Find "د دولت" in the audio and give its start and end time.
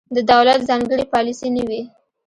0.15-0.59